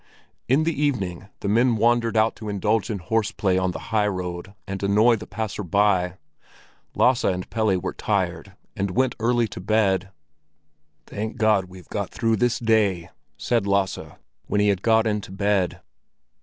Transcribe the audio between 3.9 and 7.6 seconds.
high road and annoy the passersby. Lasse and